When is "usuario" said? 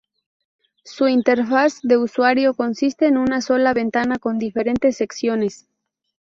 1.97-2.55